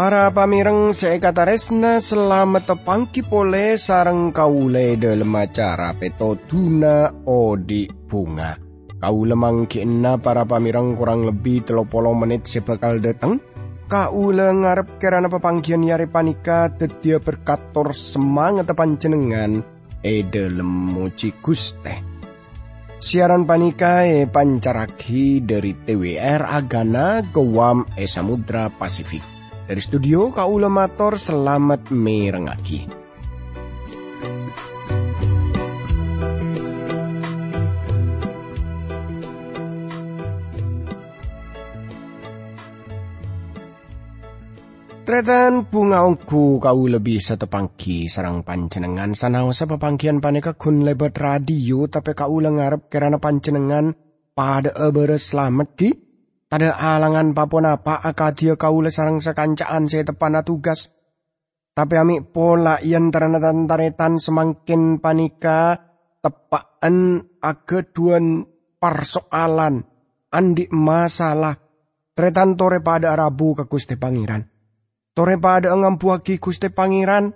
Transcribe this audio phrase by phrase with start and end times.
[0.00, 8.56] Para pamireng seekataresna selamat tepangki pole sareng kaule dalam acara peto tuna odi bunga.
[8.96, 13.44] Kaule mangkina para pamireng kurang lebih telopolo menit sebakal datang.
[13.92, 19.60] Kaule ngarep kerana pepangkian yari panika tetia berkator semangat panjenengan
[20.00, 22.00] e dalam moci guste.
[23.04, 29.39] Siaran panika e pancaraki dari TWR Agana Gowam e Samudra Pasifik.
[29.70, 32.90] Dari studio Kaula Mator selamat merengaki.
[45.06, 52.18] Tretan bunga ongku kau lebih setepangki sarang pancenengan sanaosa pepangkian paneka kun lebat radio tapi
[52.18, 53.94] kau lengarep kerana pancenengan
[54.34, 56.09] pada ebere selamat ki
[56.50, 60.90] Tada alangan papon apa akadia kaula sarang sekancaan saya tepana tugas.
[61.70, 65.78] Tapi ami pola yang taretan semakin panika
[66.18, 68.42] tepaan ageduan
[68.82, 69.86] persoalan
[70.34, 71.54] andi masalah
[72.18, 74.42] tretan tore pada Rabu ke Gusti Pangeran.
[75.14, 77.30] Tore pada ngampuaki Gusti Pangeran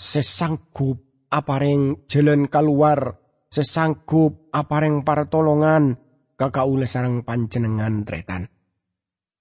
[0.00, 3.20] sesanggup apareng jalan keluar
[3.52, 6.00] sesanggup apareng pertolongan
[6.42, 8.50] kakaula sarang panjenengan tretan.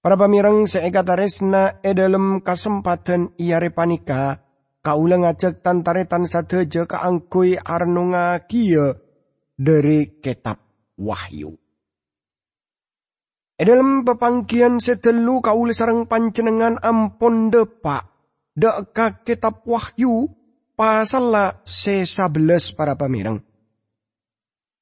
[0.02, 4.38] Para pamireng seekataresna e dalam kesempatan iare panika,
[4.86, 8.98] kaula ngajak tantaretan sadeja kaangkui arnunga kia
[9.58, 10.62] dari kitab
[11.02, 11.54] Wahyu.
[13.58, 18.10] E dalam pepangkian setelu kaula sarang panjenengan ampun depak,
[18.58, 20.30] deka kitab Wahyu
[20.74, 23.51] pasal sesa belas para pamireng.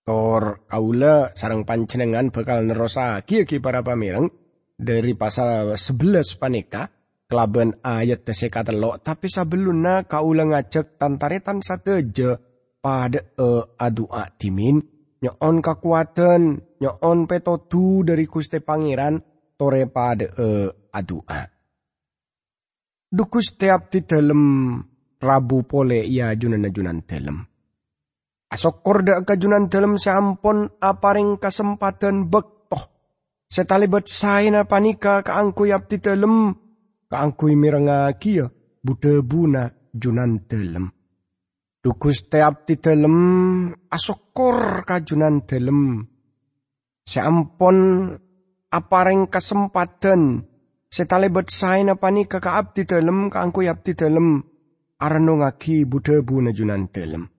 [0.09, 4.25] Tor kaula sarang panjenengan bakal nerosa ki para pamireng
[4.73, 6.89] dari pasal 11 panika
[7.29, 12.41] kelaban ayat teseka telok tapi sebelumnya kaula ngajak tantaretan sateja
[12.81, 14.81] pada e adua dimin
[15.21, 19.21] nyon kekuatan nyon petodu dari Gusti Pangeran
[19.61, 21.45] tore pada e adua.
[23.13, 24.41] Dukus tiap di dalam
[25.19, 27.48] Rabu pole ia junan-junan dalam.
[28.49, 32.81] Asokor da kajunan dalam sampon aparing kesempatan bektoh.
[33.45, 36.57] Setalibet saina panika kaangkuy abdi dalam.
[37.13, 38.49] Kaangkuy mirenga kia
[38.81, 40.89] buda buna junan dalam.
[41.77, 43.15] Dukus te abdi dalam
[43.93, 46.01] asokor kajunan dalam.
[47.05, 47.77] Sampon
[48.73, 50.41] aparing kesempatan.
[50.89, 54.41] Setalibet saina panika ka abdi dalam kaangkuy abdi dalam.
[54.97, 57.29] Arno ngaki buda buna junan dalam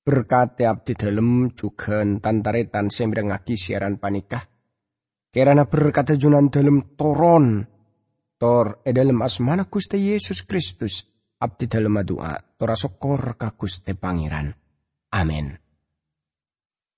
[0.00, 4.42] berkat abdi dalam juga tantaretan semrengaki siaran panikah.
[5.30, 7.62] Kerana berkata junan dalam toron.
[8.40, 11.04] Tor e dalam asmana Gusti Yesus Kristus.
[11.44, 12.34] Abdi dalam doa.
[12.56, 14.48] Tora sokor ka Gusti Pangeran.
[15.12, 15.70] Amin.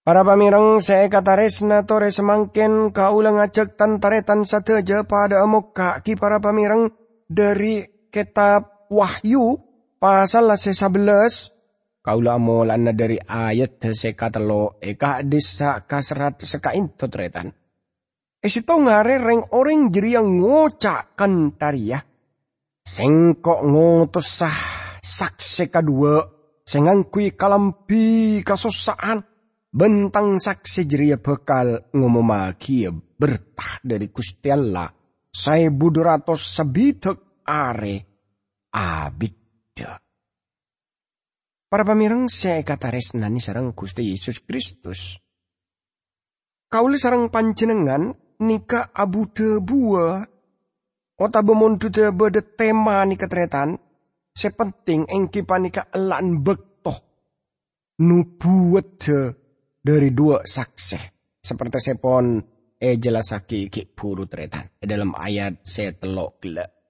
[0.02, 6.42] Para pamirang saya kata resna tore semangkin kaulang ajak tantaretan sateja pada muka ki para
[6.42, 6.90] pamirang
[7.30, 9.62] dari kitab Wahyu
[10.02, 11.61] pasal 11
[12.02, 17.54] kaula molan dari ayat sekatelo eka desa kasrat sekain totretan.
[18.42, 22.02] Esito ngare reng orang jeri yang ngocakan tariya.
[22.82, 24.58] Sengkok ngotos sah
[24.98, 26.18] saksi kedua
[26.66, 29.22] sengangkui kalampi kasosaan
[29.70, 34.50] bentang saksi jeria bekal ngomomaki bertah dari Gusti.
[35.32, 37.96] Saya buduratos sebitek are
[38.74, 39.41] abidda.
[41.72, 45.16] Para pamirang saya kata resnani sarang Gusti Yesus Kristus.
[46.68, 48.12] Kauli sarang panjenengan
[48.44, 50.20] nika abu debua.
[51.16, 53.80] Ota bemondu deba de tema nika tretan.
[54.36, 57.00] Sepenting engki panika elan bektoh.
[58.04, 59.08] Nubuat
[59.80, 61.00] dari dua saksi.
[61.40, 62.36] Seperti sepon
[62.76, 64.76] e jelasaki ki puru tretan.
[64.76, 66.81] Dalam ayat saya telok gelap.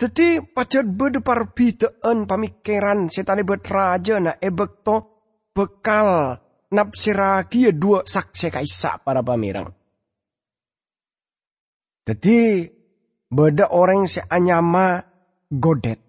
[0.00, 4.96] Teti pacat berdepar bitaan pamikiran setane raja na ebek to
[5.52, 6.40] bekal
[6.72, 9.68] napsiraki ya dua saksi kaisa para pamirang.
[12.00, 12.64] Teti
[13.28, 15.04] beda orang se anyama
[15.52, 16.00] godet.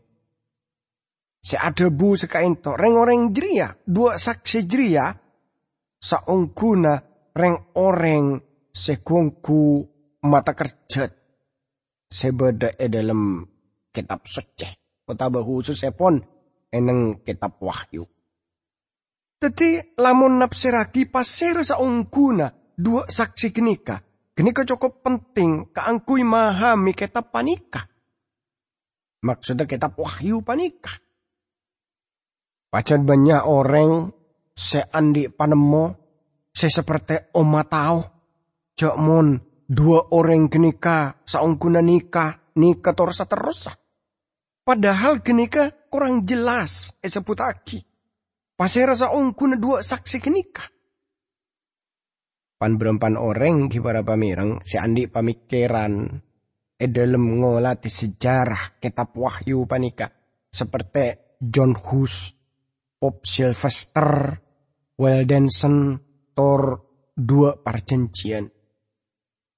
[1.44, 5.12] Se adebu sekain to reng orang jeria dua saksi jeria
[6.00, 6.96] saungkuna
[7.36, 8.40] reng orang
[8.72, 9.84] sekungku
[10.24, 11.12] mata kerjat
[12.08, 13.51] sebeda e dalam
[13.94, 14.68] kitab suci.
[15.06, 16.24] Utawa khusus pon
[16.72, 18.08] eneng kitab wahyu.
[19.42, 24.00] Teti lamun napsiraki pasir saungkuna dua saksi genika.
[24.32, 27.84] Genika cukup penting kaangkui mahami kitab panika.
[29.22, 30.96] Maksudnya kitab wahyu panikah.
[32.72, 34.16] Pacan banyak orang
[34.56, 35.92] seandi panemo,
[36.56, 38.00] se seperti oma tahu,
[38.96, 39.36] mon
[39.68, 43.81] dua orang kenika saungkuna nikah, nikah terus terus.
[44.62, 47.82] Padahal kenika kurang jelas eseputaki.
[48.54, 50.62] Pasera saungkuna dua saksi kenika.
[52.62, 56.14] Pan berempan orang kibara pamirang seandi pamikiran
[56.78, 60.14] e dalam ngolati sejarah kitab wahyu panika
[60.46, 62.38] seperti John Hus
[63.02, 64.38] Pop Sylvester,
[64.94, 65.98] Weldensen,
[66.38, 66.64] Tor
[67.18, 68.46] dua perjanjian.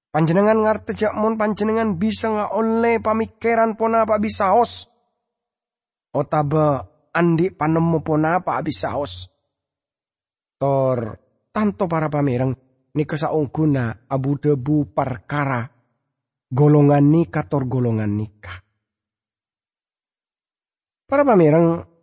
[0.08, 4.93] Panjenengan ngerti jak mon panjenengan bisa nggak oleh pamikiran pona apa bisa os.
[6.14, 9.26] Otaba andi panemu pona apa bisa os.
[10.54, 11.18] Tor
[11.50, 12.54] tanto para pamirang
[12.94, 15.66] ni kesaungguna abu debu perkara
[16.50, 18.62] golongan nikah tor golongan nikah.
[21.04, 21.94] Para pamirang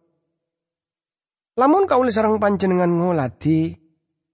[1.62, 3.70] Lamun kaulis sarang panjenengan ngolati,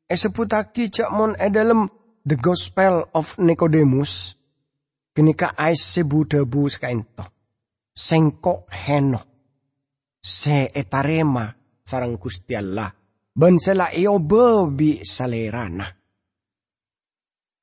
[0.07, 1.91] eseputaki cak mon edalem
[2.23, 4.37] The Gospel of Nicodemus,
[5.11, 7.27] kenika ais sebudabu sekainto.
[7.91, 9.26] Sengko heno.
[10.21, 11.47] Se etarema
[11.83, 12.91] sarang Gusti Allah.
[13.37, 15.85] Ben sela iyo bebi salerana.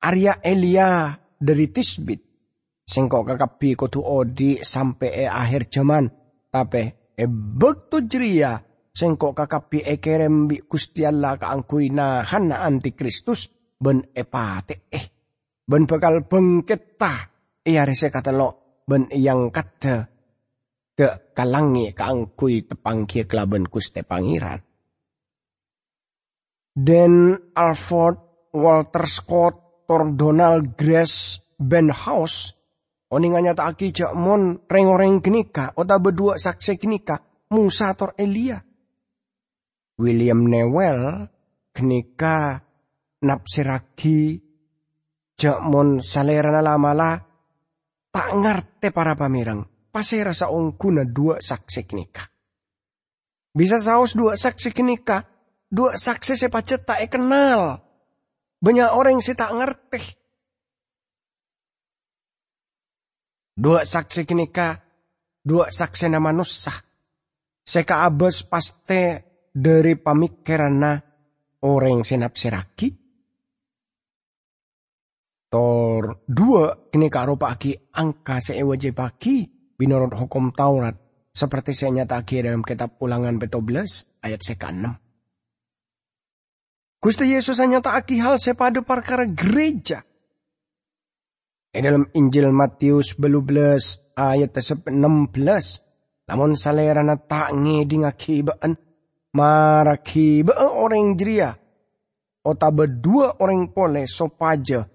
[0.05, 2.21] Arya Elia dari Tisbit.
[2.85, 6.05] Sengko kakapi kotu odi sampai e akhir zaman.
[6.53, 6.83] Tapi
[7.17, 8.55] e bektu jeria
[8.95, 15.05] sengko kakapi ekerem bi Gusti Allah kaangkui na hana antikristus ben epate eh
[15.67, 17.11] ben bakal bengketa
[17.67, 20.14] iya rese kata lo ben yang kata
[20.95, 24.63] ke kalangi kaangkui tepangki kelaben Gusti Pangeran.
[26.75, 32.55] Dan Alford Walter Scott Tor Donald Grace Ben House
[33.05, 37.21] Oninganya tak aki jak mon reng-reng kenika ota berdua saksi kenika
[37.53, 38.57] Musa tor Elia.
[40.01, 41.29] William Newell
[41.69, 42.59] kenika
[43.21, 44.41] napsiragi
[45.63, 47.21] mon salerana lamala
[48.09, 52.27] tak ngarte para pamirang pasera sa ungkuna dua saksi kenika.
[53.55, 55.23] Bisa saus dua saksi kenika,
[55.71, 57.79] dua saksi sepacet tak e kenal.
[58.59, 60.03] Banyak orang sih tak ngerti.
[63.55, 64.83] Dua saksi kenika,
[65.39, 66.75] dua saksi nama nusa.
[67.63, 69.23] Seka abes paste
[69.55, 70.83] dari pamikiran
[71.63, 72.91] orang senap seraki.
[75.47, 80.95] Tor dua kini karo pagi angka seewaje pagi binurut hukum Taurat
[81.35, 87.03] seperti saya nyataki dalam kitab ulangan 12 ayat seka 6.
[87.03, 90.01] Gusti Yesus hanya taki hal sepadu perkara gereja.
[91.69, 94.95] Di dalam Injil Matius 12 ayat 16.
[96.25, 98.73] Namun salerana tak ngedi ngakibaan
[99.35, 101.51] Maraki be orang jeria.
[102.47, 104.87] Ota berdua orang pole sopaja.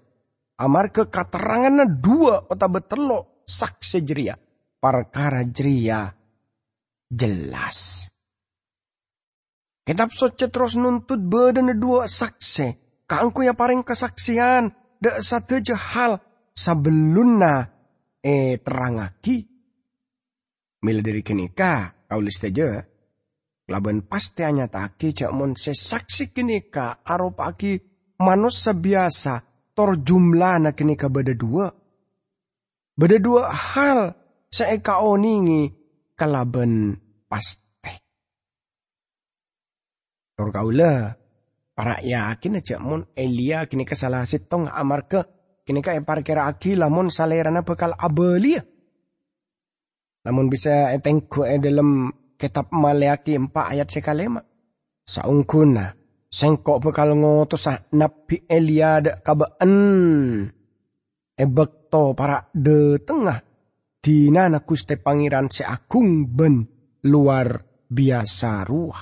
[0.57, 4.33] Amar ke katerangan dua ota betelo saksi jeria.
[4.81, 6.09] Perkara jeria
[7.05, 8.09] jelas.
[9.85, 13.05] Kitab soce terus nuntut badan dua saksi.
[13.05, 14.73] Kangku ya paling kesaksian.
[15.01, 16.17] Dak satu hal
[16.57, 17.69] sebelumna
[18.25, 19.45] eh terangaki.
[20.81, 22.81] Mila dari kenika kau list aja
[23.69, 27.79] Laban pasti hanya taki cak mon sesaksi kini ka aropaki
[28.19, 29.39] manusia biasa
[29.71, 31.71] tor jumlah na kini ka beda dua.
[32.97, 34.20] Beda dua hal
[34.51, 35.71] seeka oningi
[36.19, 36.99] kalaban
[37.31, 37.95] pasti.
[40.35, 41.15] Tor kaula
[41.71, 45.23] para yakin aja mon Elia kini ka salah sitong amar ke
[45.63, 48.61] kini ka epar kira aki lamun salerana bekal abelia.
[50.21, 54.37] Namun bisa etengku e dalam kitab Maleaki 4 ayat sekalema.
[55.01, 55.97] Saungkuna,
[56.29, 57.65] sengkok bekal ngotos
[57.97, 59.73] nabi Eliad kabaan.
[61.33, 63.50] Ebekto para de tengah.
[64.01, 66.65] Di nana kuste pangeran seagung ben
[67.05, 69.01] luar biasa ruah.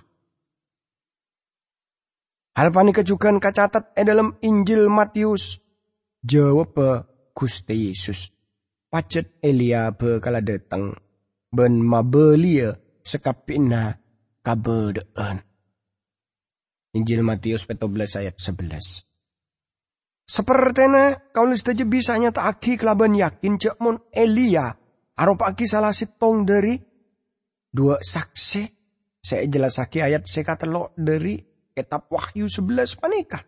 [2.59, 5.63] Hal panik kejukan kacatat e dalam Injil Matius.
[6.19, 6.75] Jawab
[7.31, 8.27] Gusti Yesus.
[8.91, 10.91] Pacet Elia bekala datang.
[11.47, 13.95] Ben mabelia sekapina
[14.43, 15.39] kabedaan.
[16.91, 19.07] Injil Matius 14 ayat 11.
[20.27, 24.78] Sepertinya kau saja bisanya tak aki kelaban yakin cek mon Elia.
[25.19, 26.79] Arop aki salah sitong dari
[27.67, 28.63] dua saksi.
[29.19, 31.35] Saya jelas aki ayat kata lo dari
[31.75, 33.43] kitab Wahyu 11 panikah.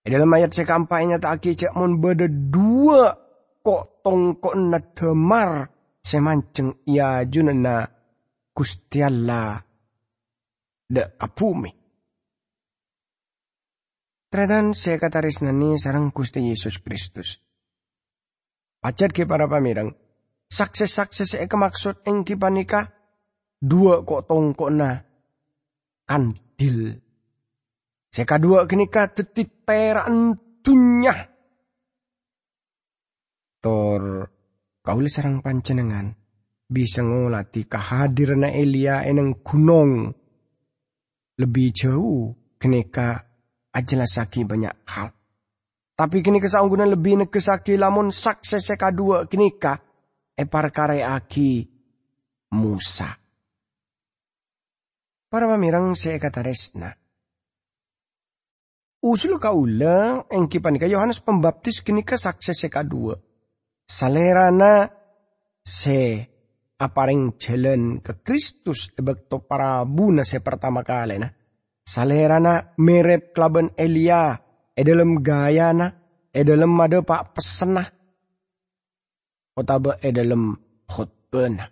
[0.00, 3.12] Dalam ayat sekampainya tak aki cek mon beda dua
[3.60, 5.68] kok tong kok nademar
[6.00, 7.84] semanceng ia junana
[8.50, 9.60] Gustialla
[10.90, 11.70] de kapumi.
[14.30, 17.42] Tretan saya kata nani sarang Gusti Yesus Kristus.
[18.80, 19.92] Pacat ke para pamirang,
[20.50, 22.90] sukses-sukses eka maksud eng panika
[23.62, 24.98] dua kok tongkok na
[26.10, 26.98] kandil.
[28.10, 30.34] Seka dua kenika tetik teraan
[30.66, 31.14] tunya.
[33.62, 34.26] Tor
[34.82, 36.10] kau sarang pancenengan
[36.66, 40.10] bisa ngolati kehadiran Elia eneng gunung
[41.38, 43.22] lebih jauh kenika
[43.70, 45.14] ajelasaki banyak hal.
[45.94, 49.89] Tapi kini kesanggunan lebih nekesaki lamun sukses seka dua kenika
[50.40, 51.68] epar kare aki
[52.56, 53.12] Musa.
[55.30, 56.90] Para pamirang saya kata resna.
[59.00, 63.16] Usul kaula engki panika Yohanes Pembaptis kini ke sukses seka dua.
[63.86, 64.90] Salerana
[65.62, 66.26] se
[66.80, 71.30] aparing jalan ke Kristus ebekto para buna se pertama kali na.
[71.80, 74.36] Salerana mirip klaben Elia
[74.74, 75.94] e dalam gayana
[76.34, 77.99] e dalam made pak pesenah.
[79.56, 80.54] Otaba e dalam
[80.86, 81.66] khutbana.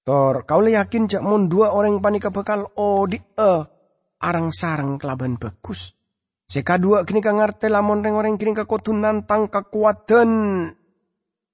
[0.00, 3.52] Tor kau yakin cak mun dua orang panika bekal oh di e
[4.20, 5.92] arang sarang kelaban bagus.
[6.50, 10.30] Seka dua kini ka ngarte lamun reng orang kini ka kotun nantang kekuatan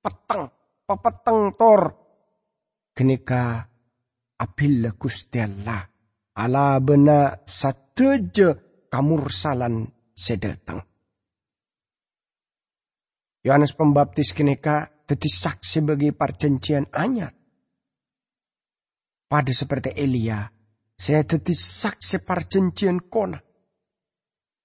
[0.01, 0.49] petang
[0.89, 1.81] papatang tor
[2.97, 3.61] kenika
[4.41, 5.85] apil Gusti Allah
[6.33, 9.85] ala bena sateje kamursalan
[10.17, 10.81] sedatang.
[13.47, 17.31] Yohanes Pembaptis kenika teti saksi bagi perjanjian anyar.
[19.31, 20.43] Pada seperti Elia,
[20.99, 23.39] saya teti saksi perjanjian kona.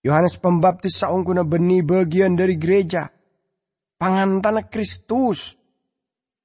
[0.01, 3.05] Yohanes Pembaptis saungguna beni bagian dari gereja.
[4.01, 5.53] Pangantana Kristus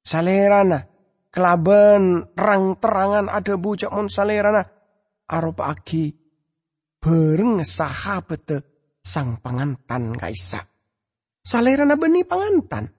[0.04, 0.84] salerana
[1.32, 4.60] kelaban rang terangan ada bujak mon salerana
[5.32, 6.12] arop aki
[7.00, 8.60] bereng sahabat
[9.00, 10.75] sang pangantan kaisa
[11.46, 12.90] salerana beni pangantan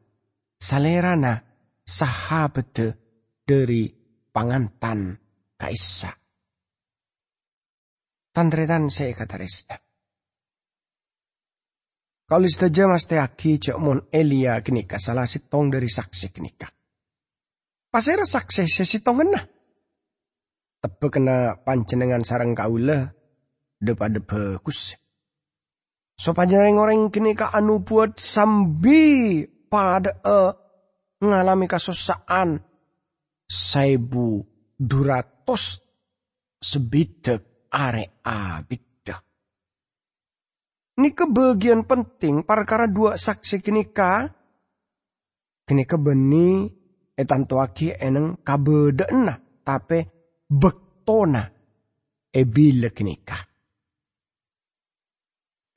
[0.55, 1.35] salerana
[1.83, 2.95] sahabat
[3.43, 3.91] dari
[4.31, 5.19] pangantan
[5.59, 6.15] kaisa
[8.31, 9.77] tandretan saya kata resna
[12.27, 16.67] kalau saja mas teaki cak mon Elia kenika salah sitong dari saksi kenika.
[17.87, 19.47] Pasera sukses sesitong nah.
[20.83, 23.15] Tebe kena pancenengan sarang kaula
[23.79, 24.99] depada bagus.
[26.17, 30.51] So panjenengan kini ka anu buat sambi pada uh,
[31.21, 32.57] ngalami kasusaan
[33.45, 34.41] saibu
[34.75, 35.77] duratos
[36.57, 39.15] sebidek are abida.
[40.97, 44.25] Ini kebagian penting perkara dua saksi kini ka
[45.69, 46.65] kini beni
[47.13, 49.99] etantoaki eneng kabedena tape
[50.49, 51.45] bektona
[52.33, 53.46] ebile kenika.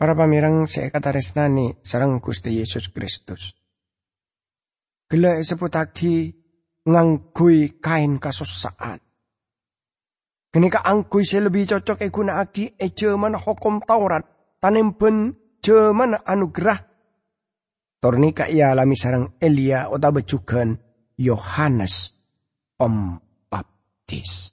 [0.00, 3.52] Para pamirang resnani sarang Gusti Yesus Kristus.
[5.04, 6.32] Gila seputaki
[6.88, 8.96] nganggui kain kasusaan.
[10.48, 14.24] Kenika angkui saya lebih cocok e aki e jaman hukum Taurat
[14.56, 16.80] tanempen jaman anugerah.
[18.00, 20.80] Tornika ia alami sarang Elia otabecukan
[21.20, 22.16] Yohanes
[22.80, 24.48] Pembaptis.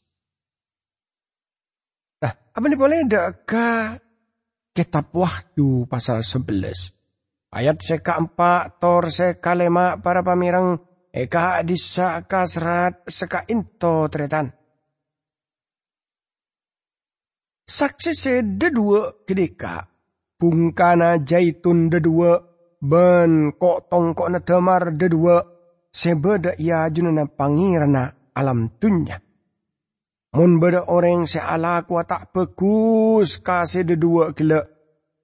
[2.19, 2.99] Nah, apa nih boleh
[3.47, 3.95] ke
[4.77, 6.93] kitab Wahyu pasal 11.
[7.49, 10.77] Ayat seka empat, tor seka lema para pamirang
[11.09, 14.53] eka disa kasrat seka into tretan.
[17.67, 19.81] Saksi sede dua kedeka,
[20.37, 22.37] bungkana jaitun de dua,
[22.77, 25.41] ben kok tongkok na temar de dua,
[25.89, 29.26] sebeda ia junana pangirana alam dunya.
[30.35, 34.59] Mun beda orang se ala kuat tak bagus kasih dua gila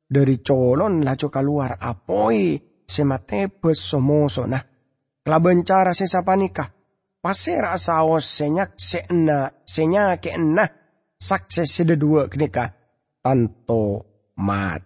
[0.08, 2.56] dari colon laco keluar apoi
[2.88, 4.64] semate besomoso nah.
[5.24, 6.68] Kelaban cara sesapa nikah.
[7.24, 10.68] Pasir saos senyak sena senya ke enah
[11.16, 12.68] sakses sede dua kenika
[13.24, 14.04] tanto
[14.36, 14.84] mat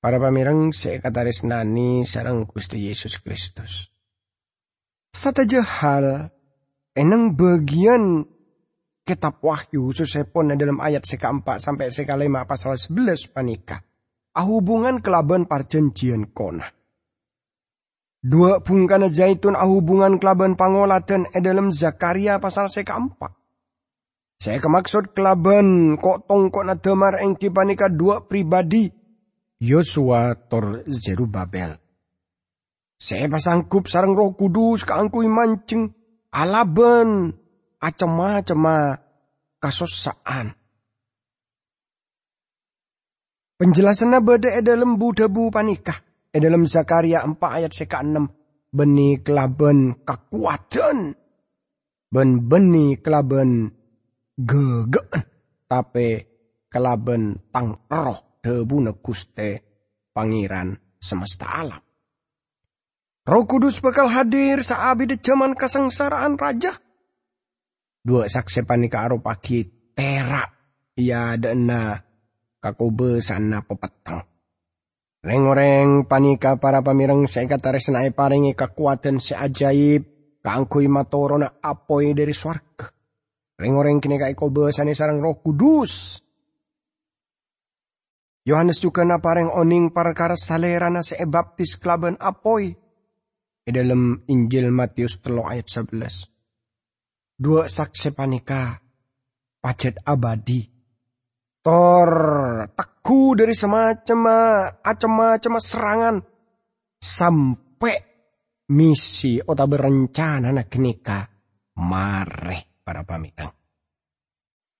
[0.00, 3.92] Para pamirang sekataris nani sarang Gusti Yesus Kristus.
[5.12, 6.32] Sataja hal
[7.00, 8.28] enang bagian
[9.08, 13.80] kitab wahyu susepon dalam ayat seka 4 sampai seka 5 pasal 11 panika.
[14.36, 16.68] Ahubungan kelaban perjanjian kona.
[18.20, 23.16] Dua bungkana zaitun ahubungan kelaban pangoladan e dalam Zakaria pasal seka 4.
[24.40, 28.88] Saya kemaksud kelaban kok tongkok nadamar engki panika dua pribadi
[29.60, 31.76] Yosua tor Zerubabel.
[32.96, 35.92] Saya pasangkup sarang roh kudus kaangkui mancing.
[36.34, 37.34] Alaben.
[37.80, 38.92] Acema-cema
[39.56, 40.52] kasosaan.
[43.56, 45.96] Penjelasannya beda e dalam budabu panikah.
[46.28, 48.72] E dalam Zakaria 4 ayat seka 6.
[48.72, 51.16] Beni kelaben kekuatan.
[52.12, 53.72] Ben beni kelaben
[54.36, 55.24] gegeen.
[55.64, 56.08] Tapi
[56.68, 59.50] kelaben tang roh debu guste
[60.12, 61.89] pangeran semesta alam.
[63.28, 66.72] Roh Kudus bakal hadir saabi de zaman kesengsaraan raja.
[68.00, 69.60] Dua saksi panika aro pagi
[69.92, 70.48] terak.
[70.96, 72.00] Ia dena
[72.64, 74.24] kakobe sana pepetang.
[75.20, 80.08] Reng-reng panika para pamireng saya kata resnai paringi kekuatan si ajaib.
[80.40, 82.88] Kaangkui matorona apoi dari swarga.
[83.60, 86.24] Reng-reng kini kai kobe sarang roh kudus.
[88.48, 92.79] Yohanes juga na pareng oning perkara salerana se baptis klaben apoi
[93.60, 97.36] di dalam Injil Matius telo ayat 11.
[97.40, 98.76] Dua saksi panika
[99.60, 100.64] pacet abadi.
[101.60, 102.12] Tor
[102.72, 104.18] teku dari semacam
[104.80, 106.16] macam serangan
[106.96, 107.96] sampai
[108.72, 111.24] misi ota berencana nak nikah
[111.84, 113.52] mare para pamitang.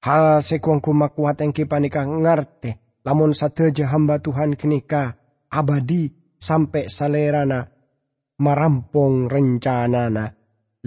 [0.00, 5.12] Hal sekuang kuat yang kipanika ngarte, lamun sateja hamba Tuhan kenika
[5.52, 6.08] abadi
[6.40, 7.68] sampai salerana
[8.40, 10.25] marampung rencana na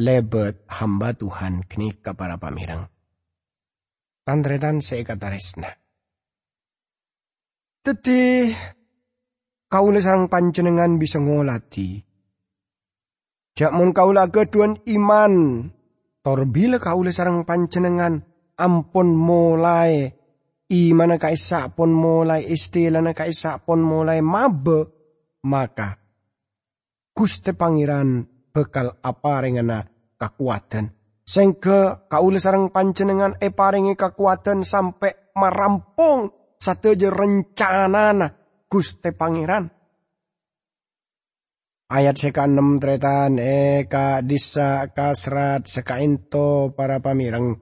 [0.01, 2.89] lebet hamba Tuhan kini para pamirang.
[4.25, 5.69] Tandretan seikataresna.
[7.83, 8.49] Teti
[9.69, 12.01] kaula sarang panjenengan bisa ngolati.
[13.53, 15.33] Jakmun kaula keduan iman.
[16.23, 18.23] Tor bila kaula sarang panjenengan
[18.55, 20.07] ampun mulai
[20.71, 24.89] imana kaisa pun mulai istilahna kaisa pun mulai mabe
[25.43, 26.02] maka
[27.13, 29.85] Guste Pangeran bekal apa rengana
[30.17, 30.89] kekuatan.
[31.23, 38.27] Sengke kaula sarang panjenengan e paringi kekuatan sampai marampung sateja na
[38.65, 39.69] Guste Pangeran.
[41.93, 47.61] Ayat seka enam tretan eka disa kasrat seka into para pamirang.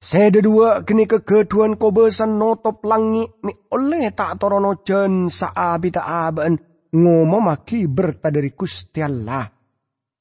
[0.00, 6.73] Sede dua kini kegeduan kobesan notop langi mi oleh tak torono jen saabi tak aben
[6.94, 9.50] ngomomaki berta dari Gusti Allah.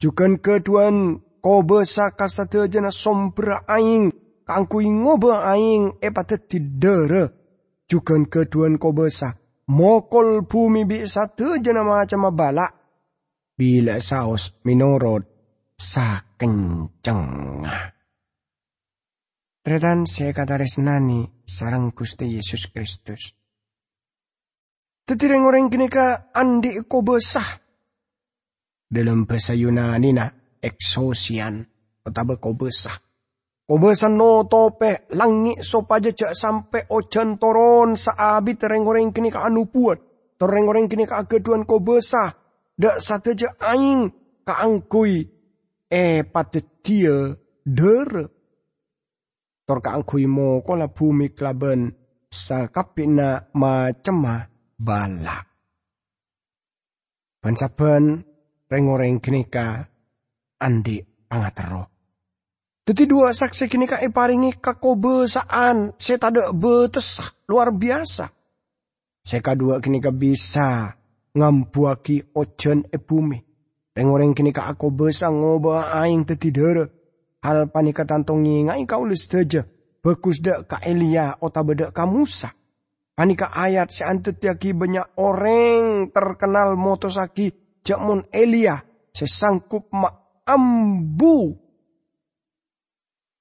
[0.02, 2.28] Jukan keduan kobe saka
[2.68, 4.12] jana sombra aing,
[4.44, 7.42] kangkui ngobe aing epate tidere.
[7.88, 9.32] Jukan keduan kobe sa,
[9.70, 12.68] mokol bumi bi jana macam bala.
[13.54, 15.24] Bila saos minorot
[15.78, 17.62] sa kenceng.
[19.64, 23.43] Tretan saya kata resnani sarang Gusti Yesus Kristus.
[25.04, 27.60] Tetireng orang kini ka andi ko besah.
[28.88, 30.32] Dalam bahasa Yunani na
[30.64, 31.60] eksosian.
[32.08, 32.96] Otaba ko besah.
[33.68, 39.44] Ko besah no tope langi sopaja cak sampai ojan toron saabi tereng orang kini ka
[39.44, 40.00] anu puat.
[40.40, 42.32] Tereng orang kini ka ageduan ko besah.
[42.72, 44.08] Dak sateja aing
[44.48, 45.20] ka angkui.
[45.92, 48.24] E pate dia dere.
[49.68, 51.92] Tor ka angkui mo kola bumi klaben
[52.32, 54.53] sa kapina macemah
[54.84, 55.48] balak.
[57.40, 58.20] Bansaben
[58.68, 59.88] rengoreng kenika
[60.60, 61.00] andi
[61.32, 61.88] angatero.
[62.84, 68.28] Teti dua saksi kenika iparingi kakobesaan setada betes luar biasa.
[69.24, 70.92] Seka dua kenika bisa
[71.32, 73.40] ngambuaki ojen e bumi.
[73.96, 76.92] Rengoreng kenika aku besa ngoba aing teti dere.
[77.44, 79.64] Hal panika tantongi ngai kau listeja.
[80.04, 82.52] Bagus dak ka Elia otabeda ka Musa.
[83.14, 87.54] Anika ayat seantetiaki banyak orang terkenal motosaki
[87.86, 88.82] jamun Elia
[89.14, 90.10] sesangkup ma
[90.50, 91.54] ambu.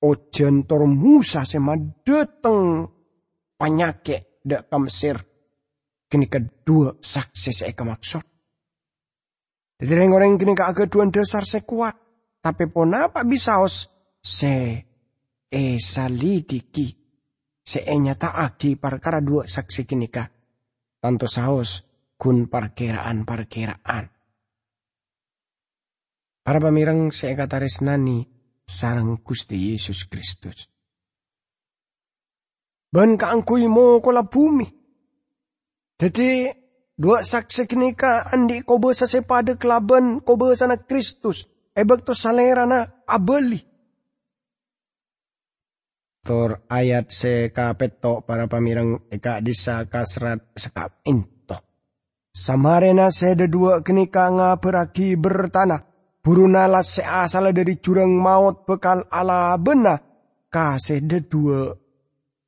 [0.02, 2.84] Ojen tor Musa sema deteng
[3.56, 5.16] panyake dak kamsir.
[6.04, 8.24] Kini kedua saksi saya kemaksud.
[9.80, 11.96] Jadi orang kini ke kedua dasar sekuat.
[12.42, 13.88] Tapi pun apa bisa os
[14.20, 14.82] se
[15.48, 17.01] esalidiki
[17.62, 20.26] seenya taaki perkara dua saksi kinika.
[21.02, 21.82] Tanto saos
[22.18, 24.04] kun parkiraan-parkiraan.
[26.42, 28.26] Para pamirang saya kata resnani
[28.66, 30.70] sarang Gusti Yesus Kristus.
[32.92, 34.66] Ban kaangkui mo kola bumi.
[35.98, 36.50] Jadi
[36.98, 38.94] dua saksi kinika andi kobe
[39.26, 41.46] pada kelaban kobe sana Kristus.
[41.72, 43.71] Ebek to salerana abeli.
[46.22, 51.58] Tor ayat se kapeto para pamirang eka disa kasrat sekap into.
[52.30, 55.82] Samarena seda dua kenika nga bertanah.
[56.22, 59.98] Burunala se asal dari jurang maut bekal ala bena.
[60.46, 61.74] Ka seda dua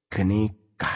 [0.06, 0.94] kenika.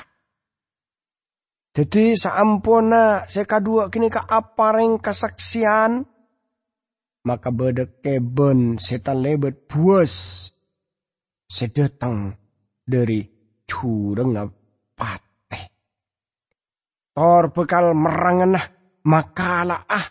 [1.74, 6.06] Jadi saampona seka dua kenika apareng kesaksian.
[7.26, 10.46] Maka beda keben setan lebet puas.
[11.50, 12.38] Sedetang
[12.88, 13.20] dari
[13.68, 14.32] jurang
[14.96, 15.64] pateh.
[17.12, 18.64] Tor bekal merangenah
[19.04, 20.06] makala ah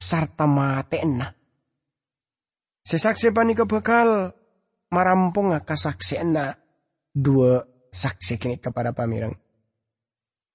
[0.00, 1.28] sarta matena.
[2.82, 4.32] Sesaksi panika bakal
[4.88, 6.32] marampung kasaksian
[7.12, 7.60] dua
[7.92, 9.36] saksi kini kepada pamirang.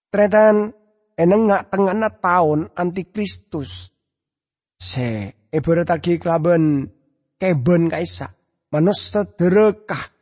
[0.09, 0.73] Tretan
[1.13, 3.93] eneng nggak tengah tahun antikristus.
[4.77, 6.89] Se ibaratagi kelaben
[7.37, 8.33] keben kaisa.
[8.73, 10.16] Manus sederekah.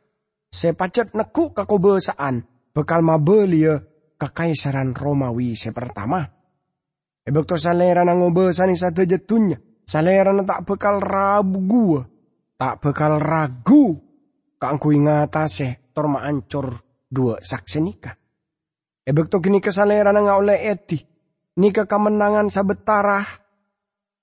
[0.56, 2.40] Se pacet neku kakobesaan.
[2.72, 3.76] Bekal mabelia
[4.16, 6.24] kekaisaran Romawi se pertama.
[7.20, 9.60] Ebek to salera nang ngobesani satu jetunya.
[9.84, 12.02] Salera na tak bekal rabu gua.
[12.56, 14.00] Tak bekal ragu.
[14.56, 16.72] Kangku ingatase torma ancur
[17.04, 18.16] dua saksi nikah.
[19.04, 20.96] Ebek to kini kesalera nang oleh eti.
[21.60, 23.24] Nika kemenangan sabetarah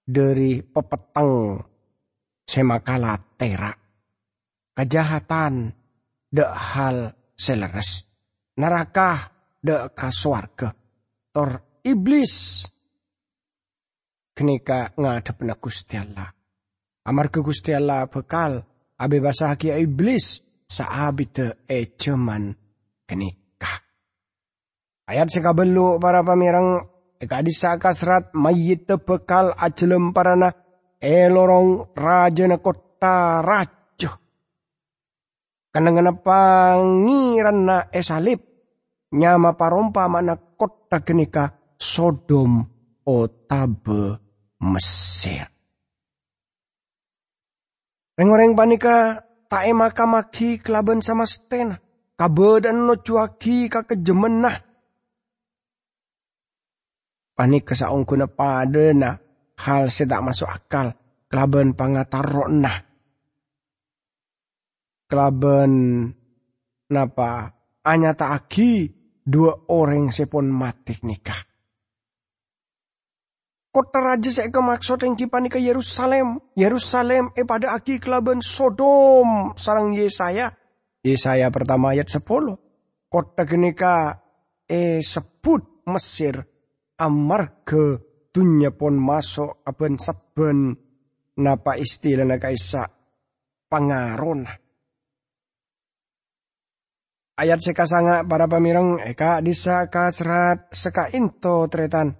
[0.01, 1.61] dari pepeteng
[2.45, 3.77] semakala terak.
[4.73, 5.82] Kejahatan
[6.33, 8.01] de hal seleres.
[8.57, 10.73] Neraka de kaswarga.
[11.33, 12.65] Tor iblis
[14.33, 16.29] kenika ngadep na Gusti Allah.
[17.05, 18.65] Amarga Gusti Allah bekal
[18.97, 22.49] abe basahagia iblis sa abite e cuman
[23.05, 23.73] kenika.
[25.05, 26.81] Ayat sekabelu para pamirang
[27.21, 30.49] eka disa kasrat mayit bekal ajelem parana
[30.97, 33.82] e lorong raja kota rajo.
[35.73, 38.45] Kanangana pangiran na esalip
[39.09, 41.49] nyama parompa mana kota kenika
[41.81, 42.61] Sodom
[43.09, 43.15] o
[43.49, 44.21] tabe
[44.61, 45.49] Mesir.
[48.13, 51.81] Reng-reng panika tae maka maki kelaban sama stena.
[52.61, 54.55] dan no cuaki ka kejemenah.
[57.33, 58.29] Panika saong kuna
[58.93, 59.09] na
[59.65, 60.93] hal sedak masuk akal.
[61.25, 62.92] Kelaban pangatarona.
[65.13, 66.09] Kelaban
[66.89, 67.53] napa
[67.85, 68.89] anya aki
[69.21, 71.37] dua orang sepon mati nikah.
[73.69, 76.41] Kota raja saya kemaksud yang kipani ke Yerusalem.
[76.57, 79.53] Yerusalem eh pada aki kelaban Sodom.
[79.53, 80.49] Sarang Yesaya.
[81.05, 82.57] Yesaya pertama ayat 10.
[83.05, 84.17] Kota genika
[84.65, 86.41] eh sebut Mesir.
[86.97, 88.01] Amarga
[88.33, 90.73] dunya pun masuk aben saben
[91.37, 92.89] napa istilah kaisa
[93.69, 94.62] pangaron.
[97.33, 102.13] Ayat sekasanga para pamirang eka disa kasrat seka into tretan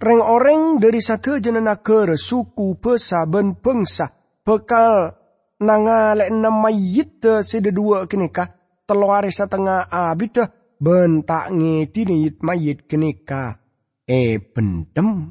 [0.00, 4.08] Reng-oreng dari satu negara, suku, besa, ben bangsa,
[4.40, 5.12] bekal
[5.60, 8.48] nangale nama yita sida dua kenika,
[8.88, 10.48] teluari setengah abida,
[10.80, 13.60] bentak ngeti yit mayit kenika,
[14.08, 15.28] e bendem.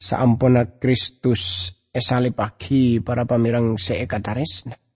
[0.00, 4.87] Saampuna Kristus esalipaki para pamirang seekataresna.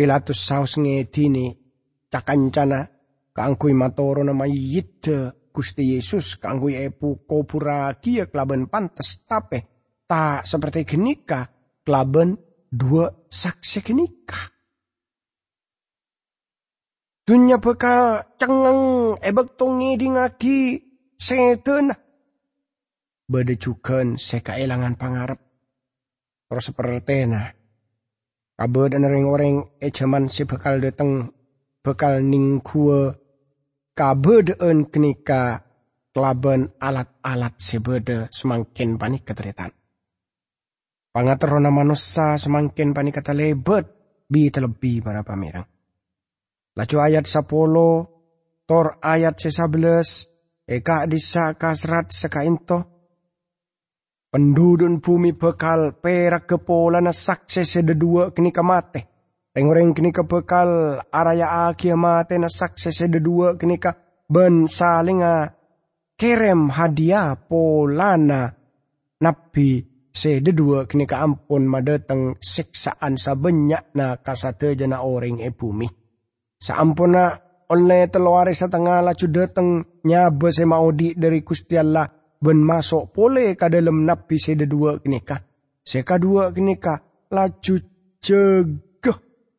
[0.00, 1.52] Pilatus saus ngetini
[2.08, 2.88] cakancana
[3.36, 11.52] kaangkui matoro nama yita Gusti Yesus kanggo epu kopuragia kelaban pantes tape tak seperti genika
[11.84, 12.40] kelaban
[12.72, 14.40] dua saksi genika.
[17.28, 20.80] Dunya bekal cengeng ebek tongi dingagi
[21.20, 21.92] setan.
[23.28, 25.44] Bade juga seka elangan pangarep.
[26.48, 27.59] Terus seperti nah.
[28.60, 31.32] Kabe dan orang-orang ejaman si bekal dateng
[31.80, 33.08] bekal ning kue
[33.96, 35.64] kabedeen kenika
[36.12, 39.72] kelaben alat-alat sebede semakin panik keteritan.
[41.08, 43.88] Pangaterona manusia semakin panik kata lebet
[44.28, 45.64] bi terlebih para pamirang.
[46.76, 52.89] Laju ayat 10, tor ayat 11, eka disa kasrat sekainto.
[54.30, 59.10] Pendudun bumi bekal perak kepolana sakse sededua kenika mate.
[59.50, 65.50] Pengoreng kini bekal araya akia mate na sukses dua kini ka ben salinga
[66.14, 68.54] kerem hadiah polana
[69.18, 69.82] nabi
[70.14, 75.90] se dua kini ka ampun madeteng siksaan sabenyak na kasate jana orang e bumi.
[76.62, 77.34] Saampun na
[77.66, 83.68] oleh teluare setengah laju dateng nyabe se maudi dari Gusti Allah ben masuk pole ka
[83.68, 85.36] dalam nabi se dua kini ka.
[85.84, 86.96] Se dua kini ka
[87.30, 87.74] laju
[88.20, 88.80] jeg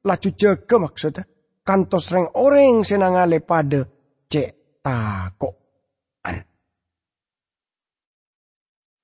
[0.02, 1.24] laju jaga maksudnya.
[1.62, 3.86] Kantos reng orang senangale pada
[4.26, 6.42] cek takokan.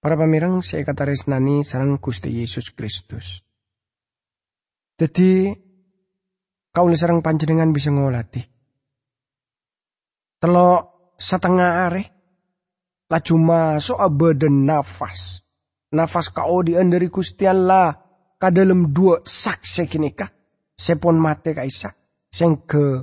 [0.01, 3.45] Para pamirang saya kata resnani sarang Gusti Yesus Kristus.
[4.97, 5.53] Jadi
[6.73, 8.41] kau sarang panjenengan bisa ngolati.
[10.41, 12.16] Telok setengah are
[13.07, 15.43] laju masuk abadan nafas.
[15.87, 17.95] Nafas kau di dari Gusti Allah
[18.35, 20.27] kadalem dua saksi kini kah
[20.75, 21.89] sepon mate kaisa
[22.27, 23.01] sing ke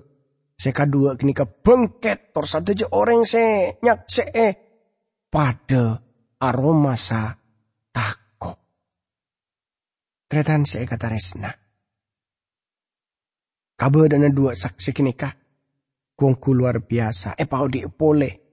[0.55, 4.53] seka dua kini ke bengket tor satu je orang se nyak se eh
[5.33, 5.99] pada
[6.39, 7.35] aroma sa
[7.91, 8.53] tako.
[10.29, 11.51] Kretan se kata resna.
[13.75, 15.33] Kabe dana dua saksi kini kah
[16.15, 17.35] kuangku luar biasa.
[17.35, 18.44] Eh pau di pole.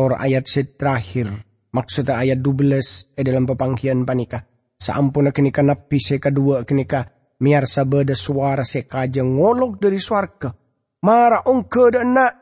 [0.00, 0.48] Tor ayat
[0.80, 1.28] terakhir.
[1.76, 4.48] Maksudnya ayat 12 eh dalam pepangkian panika.
[4.80, 7.04] Saampun kenika napi se kedua kenika
[7.44, 10.56] miar sabada suara sekaja ngolok dari suarga.
[11.04, 12.32] Mara ongke nak.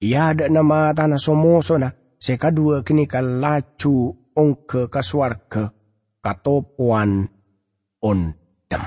[0.00, 1.92] Ia ada nama tanah somoso na.
[2.16, 5.68] Seka dua kenika lacu ongke ke suarga.
[6.24, 7.28] Katopuan
[8.00, 8.84] ondem.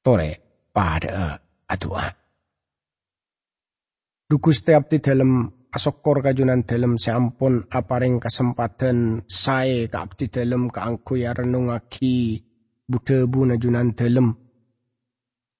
[0.00, 0.30] Tore
[0.72, 1.36] pada
[1.68, 2.08] adua.
[4.24, 10.80] Duku setiap di dalam asokor kajunan dalam sampun aparing kesempatan saya ke abdi dalam ke
[10.80, 12.40] angku ya renungaki
[12.88, 14.32] budebu najunan dalam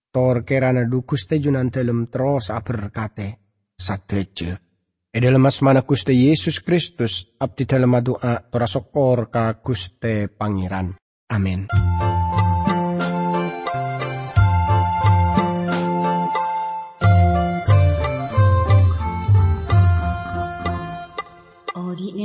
[0.08, 4.68] tor kerana dukus junan dalam terus aberkate sateje
[5.12, 10.96] e dalam asmana kuste Yesus Kristus abdi dalam doa tora sokor ka kuste pangeran.
[11.28, 11.68] Amin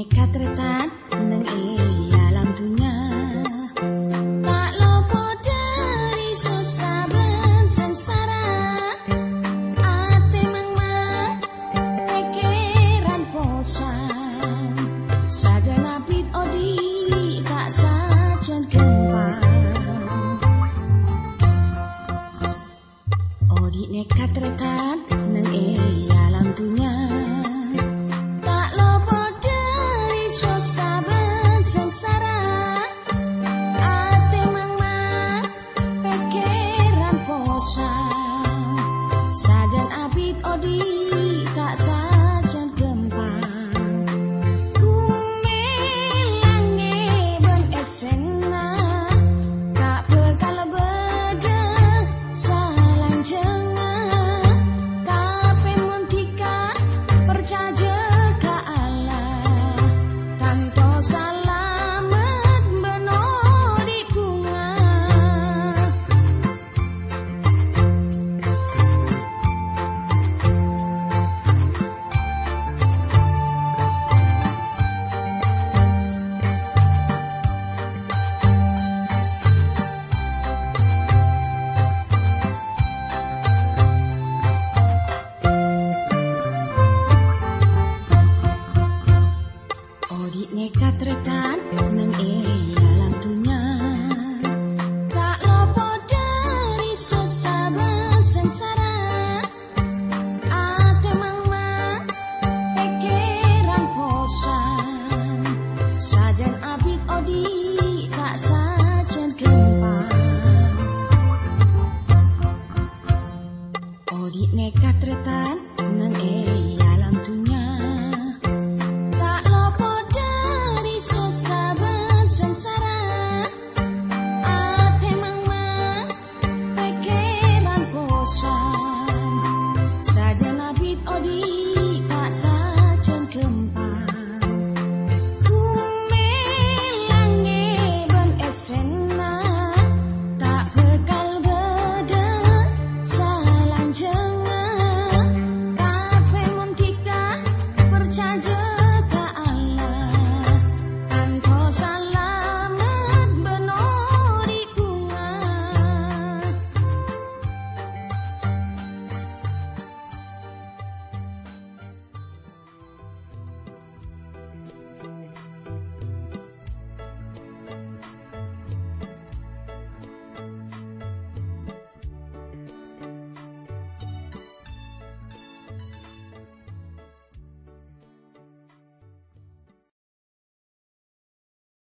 [0.06, 0.86] katretan
[1.18, 2.23] nang alam dunia